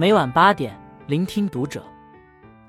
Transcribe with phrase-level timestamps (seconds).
[0.00, 1.84] 每晚八点，聆听读者。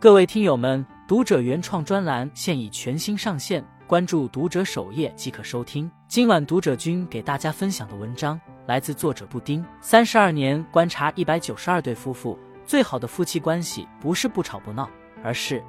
[0.00, 5.90] 各位听友们，读者原创专栏现已全新上线，关注读者首页即可收听。
[6.06, 9.62] 今晚读者君给大家分享的文章来自作者布丁。
[9.82, 14.88] 三十二年观察一百九十二对夫妇，最好的夫妻关系不是不吵不闹，
[15.22, 15.62] 而是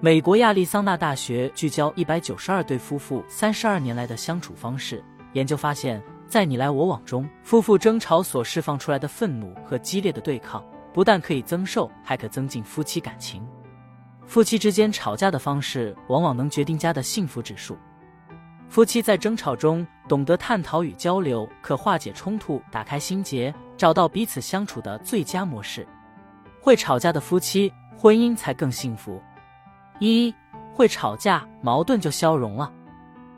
[0.00, 5.00] 美国亚利桑那大学聚焦一百九十二对夫妇三十二年来的相处方式
[5.34, 10.60] 研究发现，在你来我往中，夫妇争吵所释放出来的愤怒和激烈的对抗。
[10.92, 13.46] 不但可以增寿，还可增进夫妻感情。
[14.26, 17.76] 夫妻之间吵架的方式，往往能决定家的幸福指数。
[18.68, 25.84] 夫妻在争吵中懂得探讨与交流，可化解冲突，打开心结，找到彼此相处的最佳模式。
[26.60, 29.20] 会吵架的夫妻，婚姻才更幸福。
[29.98, 30.32] 一
[30.72, 32.72] 会吵架，矛盾就消融了。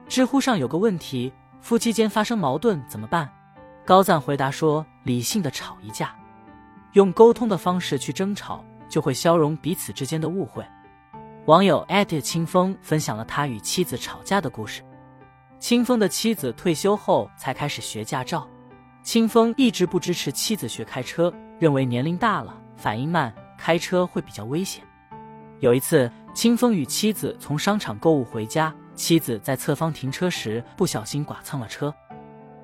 [0.07, 3.27] 知乎上有个问题：夫妻间发生矛盾怎么办？
[3.87, 6.15] 高赞回答说：理性的吵一架。
[6.93, 10.65] 用沟通的方式去争吵，就会消融彼此之间的误会。
[11.47, 14.83] 网友艾特清风分享了他与妻子吵架的故事。
[15.59, 18.47] 清风的妻子退休后才开始学驾照，
[19.03, 24.85] 清风一直不支持妻子学开车，认为年龄大了、反应慢，开车会比较危险。
[25.61, 31.95] 有一次，清风与妻子从商场购物回家，妻子在侧方停车时不小心剐蹭了车。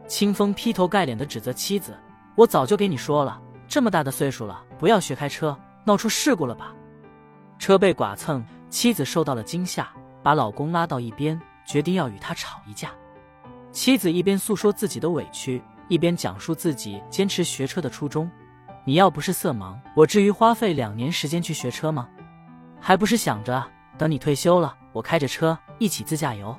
[0.07, 1.97] 清风劈头盖脸的指责妻子
[2.37, 6.75] ：“我早就给你说了。”这么大的岁数了，不要学开车，闹出事故了吧？
[7.59, 9.89] 车被剐蹭，妻子受到了惊吓，
[10.23, 12.91] 把老公拉到一边，决定要与他吵一架。
[13.71, 18.31] 妻子一边诉说自己的委屈，一边讲述自己坚持学车的初衷
[18.87, 22.09] ：“你要不是色盲，我至于花费两年时间去学车吗？
[22.81, 23.63] 还不是想着
[23.99, 26.59] 等你退休了，我开着车一起自驾游。”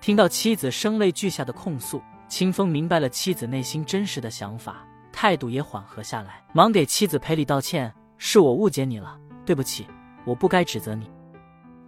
[0.00, 4.84] 听到妻子声泪俱下的控诉，清风明白了妻子内心真实的想法。
[5.24, 9.86] 态度也缓和下来，忙给妻子赔礼道歉：“是我误解你了，对不起，
[10.26, 11.10] 我不该指责你。”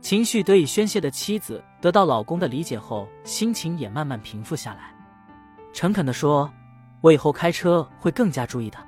[0.01, 4.91] 情绪得以宣泄的妻子得到老公的理解后，心情也慢慢平复下来，
[5.75, 6.51] 诚恳地说
[7.03, 8.79] ：“我以后开车会更加注意的。”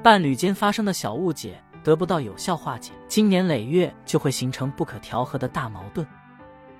[0.00, 6.06] 伴侣间发生的小误解得不到有效化解，经年累月就会形成不可调和的大矛盾。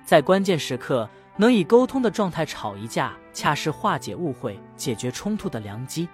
[0.05, 6.07] 在关键时刻能以沟通的状态吵一架，恰是化解误会、解决冲突的良机。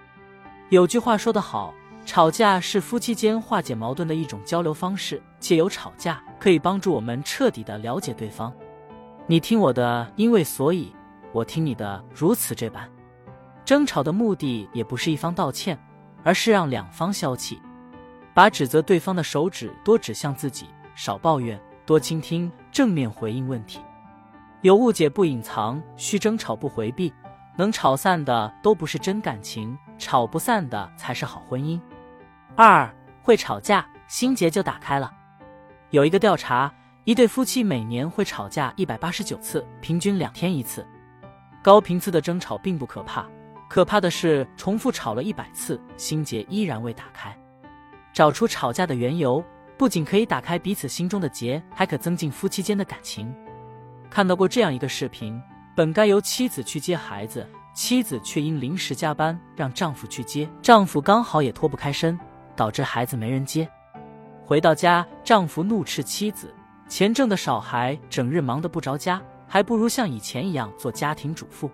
[0.69, 1.71] 有句话说得好，
[2.07, 5.21] 吵架是夫妻间化解矛盾的一种交流方式。
[5.39, 8.51] 借由吵架，可以帮助我们彻底的了解对方。
[9.27, 10.91] 你听我的，因为所以，
[11.31, 12.89] 我听你的，如此这般。
[13.63, 15.77] 争吵的目的也不是一方道歉，
[16.23, 17.61] 而是让两方消气，
[18.33, 20.65] 把指责对方的手指多指向自己，
[20.95, 23.79] 少抱怨，多倾听，正面回应问题。
[24.61, 27.13] 有误解不隐藏，需争吵不回避。
[27.57, 31.79] 能吵散的都不是真感情，吵不散的才是好婚姻。
[32.55, 35.11] 二会吵架，心结就打开了。
[35.89, 36.73] 有一个调查，
[37.05, 40.85] 一对夫妻每年会吵架一百八十九次，平均两天一次。
[41.63, 43.25] 高频次的争吵并不可怕，
[43.69, 47.35] 可怕的是重复吵了一百次，心结依然未打开。
[48.13, 49.43] 找出吵架的缘由，
[49.77, 53.33] 不仅可以打开彼此心中的结，还可增进夫妻间的感情。
[54.09, 55.41] 看到过这样一个视频。
[55.75, 62.17] 本该由妻子去接孩子，妻子却因临时加班让丈夫去接，丈夫刚好也脱不开身，
[62.55, 63.69] 导致孩子没人接。
[64.45, 66.53] 回到家，丈夫怒斥妻子
[66.87, 71.69] ：“钱挣的少，还整日忙得不着家，还不如像以前一样做家庭主妇。”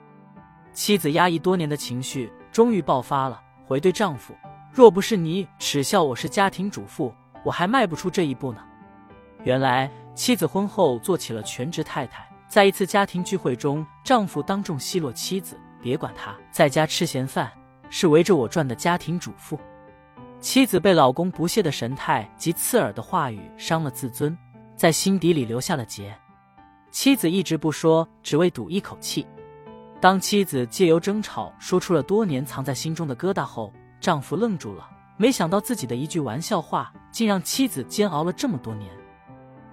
[0.73, 4.33] 妻子压抑多年的情绪终于爆发了，回对丈夫
[4.73, 7.13] ：“若不是你耻笑我是家庭主妇，
[7.45, 8.63] 我还迈不出这一步呢。”
[9.43, 12.27] 原来，妻子婚后做起了全职太太。
[12.51, 17.49] 在一次家庭聚会中，丈夫当众奚落妻子：“别管他，在家吃闲饭，
[17.89, 19.57] 是围着我转的家庭主妇。”
[20.41, 24.37] 妻子被老公不屑的神态及刺耳的话语伤了自尊，
[24.75, 26.13] 在心底里留下了结。
[26.91, 29.25] 妻子一直不说，只为赌一口气。
[30.01, 33.71] 当妻子借由争吵说出了多年藏在心中的疙瘩后，
[34.01, 34.85] 丈夫愣住了，
[35.15, 38.91] 没想到自己的一句玩笑话竟让妻子煎熬了这么多年。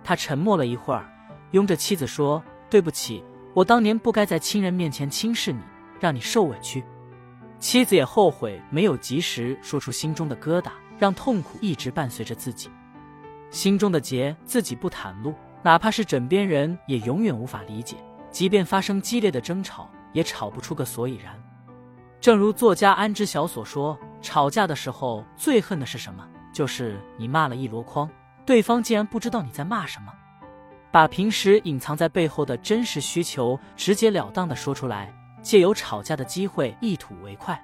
[0.05, 1.12] 他沉默了一会儿，
[1.50, 2.41] 拥着妻子说。
[2.70, 3.25] 对不起，
[3.55, 5.61] 我当年不该在亲人面前轻视你，
[5.99, 6.85] 让你受委屈。
[7.59, 12.70] 妻子也后悔没有及时说出心中的疙瘩，让痛苦一直伴随着自己。
[13.50, 17.97] 心中的结自己不袒露，哪怕是枕边人也永远无法理解。
[18.31, 21.35] 即便发生激烈的争吵，也吵不出个所以然。
[22.20, 26.29] 正如作家安之晓所说：“吵架的时候最恨的是什么？
[26.53, 28.09] 就是你骂了一箩筐，
[28.44, 30.12] 对方竟然不知道你在骂什么。”
[30.90, 35.12] 把平时隐藏在背后的真实需求直截了当的说出来，
[35.43, 37.62] 借由吵架的机会一吐为快。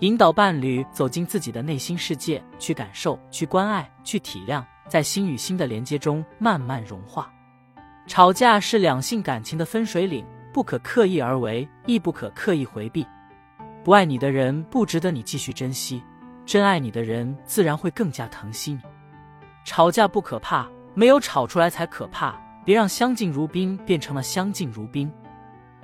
[0.00, 7.30] 引导伴侣走进自己的内心世界，去感受，去关爱，去体谅，在心与心的连接中慢慢融化。
[8.06, 13.06] 吵架是两性感情的分水岭，不可刻意而为，亦不可刻意回避。
[13.84, 16.02] 不爱你的人不值得你继续珍惜，
[16.44, 18.80] 真爱你的人自然会更加疼惜你。
[19.64, 22.34] 吵架不可怕，没有吵出来才可怕。
[22.62, 25.10] 别让相敬如宾变成了相敬如宾。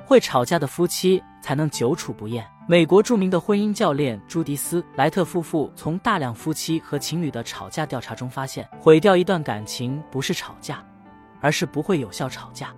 [0.04, 2.46] 会吵架的夫妻才能久处不厌。
[2.68, 10.84] 美国著名的婚姻教练朱迪斯·莱特夫妇从大量夫妻和情侣的吵架调查中发现，毁掉一段感情不是吵架，
[11.40, 12.74] 而是不会有效吵架。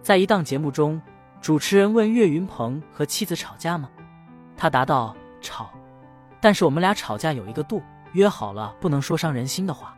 [0.00, 1.00] 在一档节目中，
[1.40, 3.90] 主持人问岳云鹏和妻子吵架吗？
[4.56, 5.70] 他答道：吵，
[6.40, 7.82] 但是我们俩吵架有一个度，
[8.12, 9.94] 约好了不能说伤人心的话。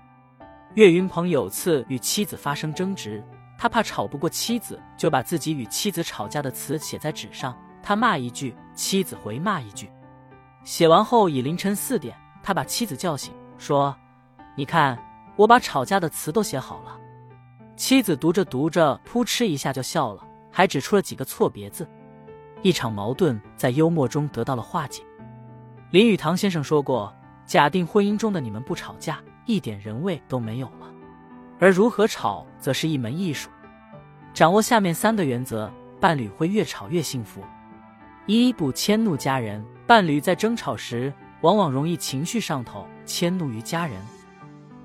[0.74, 3.22] 岳云鹏有次与妻子发生争执，
[3.58, 7.56] 他怕吵不过妻子，就把自己与妻子吵架的词写在纸上。
[7.82, 9.90] 他骂一句，妻子回骂一句。
[10.62, 13.96] 写完后已凌晨四点，他把妻子叫醒，说
[14.54, 14.98] ：“你看，
[15.34, 16.96] 我把吵架的词都写好了。”
[17.76, 21.88] 妻子读着读着，扑哧一下就笑了，还指出了几个错别字。
[22.62, 25.02] 一场矛盾在幽默中得到了化解。
[25.90, 27.12] 林语堂先生说过
[27.46, 29.18] ：“假定婚姻中的你们不吵架，
[29.50, 30.86] 一点人味都没有了。
[31.58, 33.50] 而如何吵，则是一门艺术。
[34.32, 35.68] 掌握下面三个原则，
[36.00, 37.42] 伴侣会越吵越幸福。”
[38.26, 43.96] 一不迁怒家人，伴侣在争吵时往往容易情绪上头，迁怒于家人。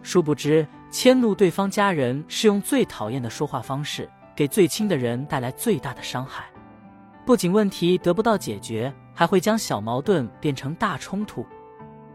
[0.02, 6.46] 殊不知，迁怒对方家人是用最讨厌的说话方式，给最亲的人带来最大的伤害。
[7.24, 11.46] 不仅问题得不到解决，还会将小矛盾变成大冲突。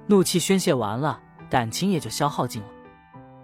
[0.06, 1.20] 怒气宣泄完了，
[1.50, 2.68] 感情也就消耗尽了。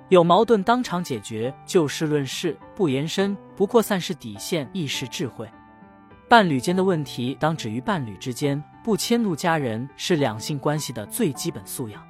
[0.09, 5.47] 有矛盾当场解决，就事论事，不延伸，不扩散是底线，亦是智慧。
[6.29, 12.01] 伴侣间的问题当止于伴侣之间，不迁怒家人是两性关系的最基本素养。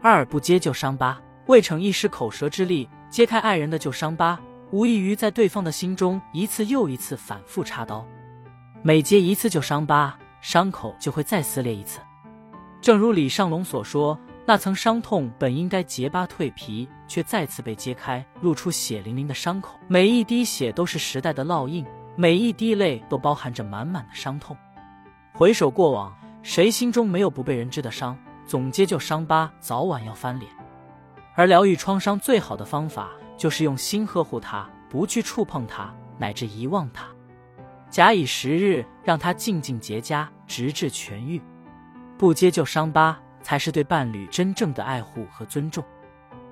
[0.00, 4.38] 二不揭旧伤疤，未逞一时口舌之力揭开爱人的旧伤疤，
[4.70, 8.06] 无异于在对方的心中一次又一次反复插刀。
[8.82, 11.98] 每揭一次旧伤疤，伤口就会再撕裂一次。
[12.80, 19.78] 正如李尚龙所说：“那层伤痛本应该结疤蜕皮，却再次被揭开，露出血淋淋的伤口。
[19.88, 21.84] 每一滴血都是时代的烙印。”
[22.18, 24.56] 每一滴泪都包含着满满的伤痛。
[25.34, 28.16] 回首过往，谁心中没有不被人知的伤？
[28.46, 30.50] 总结就伤疤，早晚要翻脸。
[31.34, 37.06] 而疗愈创伤最好的方法，就是用心呵护它，不去触碰它，乃至遗忘它。
[37.90, 41.38] 假以时日，让它静静结痂，直至痊愈。
[42.16, 45.84] 不揭旧伤疤，才是对伴侣真正的爱护和尊重。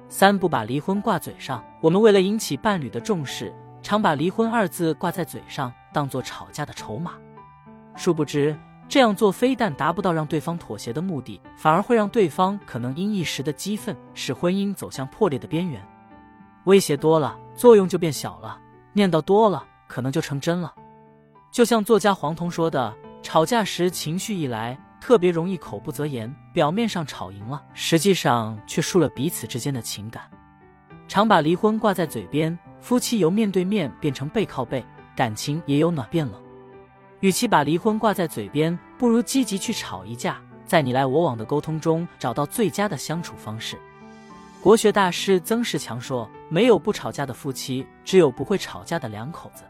[0.09, 1.61] 三不把离婚挂嘴上。
[1.81, 3.53] 我们为了引起伴侣的重视。
[3.83, 7.15] 常把离婚二字挂在嘴上，当做吵架的筹码。
[7.97, 8.57] 殊不知，
[8.89, 15.85] 这样做非但达不到让对方妥协的目的，反而会让对方可能因一时的激愤，使婚姻走向破裂的边缘。
[16.65, 18.57] 威胁多了，作用就变小了；
[18.93, 20.73] 念叨多了，可能就成真了。
[21.51, 30.23] 就像作家黄铜说的：“吵架时情绪一来，特别容易口不择言，表面上吵赢了，实际上却输了彼此之间的情感。”
[31.07, 32.59] 常把离婚挂在嘴边。
[32.81, 34.83] 夫妻由面对面变成背靠背，
[35.15, 36.43] 感情也有暖变冷。
[37.21, 43.79] 与其把离婚挂在嘴边，不如积极去吵一架，在你来我往的沟通中找到最佳的相处方式。
[44.63, 49.65] 国学大师曾仕强说：“没有不吵架的夫妻，只有不会吵架的两口子。”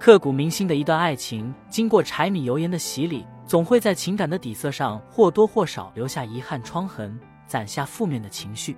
[0.00, 8.76] 刻骨铭心的一段爱情，经过柴米油盐的洗礼，总会在情感的底色上或多或少留下遗憾疮痕，攒下负面的情绪。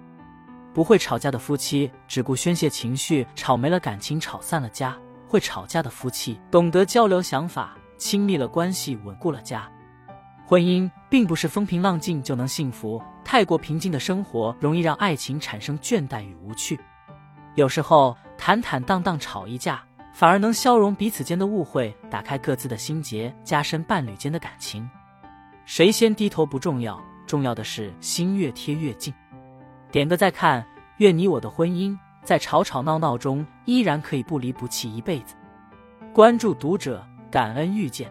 [0.75, 4.93] 不会吵架的夫妻只顾宣泄情绪，吵没了感情，吵散了家；
[5.27, 9.69] 会吵架的夫妻懂得交流想法，亲密了关系，稳固了家。
[10.47, 16.79] 婚姻并不是风平浪静就能幸福，太过平静的生活容易让爱情产生倦怠与无趣。
[17.55, 19.83] 有时候坦坦荡荡吵一架，
[20.19, 24.91] 反而能消融彼此间的误会，打开各自的心结，加深伴侣间的感情。
[25.65, 29.15] 谁先低头不重要，重要的是心越贴越近。
[29.93, 35.37] 点个再看，愿你我的婚姻在吵吵闹闹中依然可以不离不弃一辈子。
[36.13, 38.11] 关注读者，感恩遇见。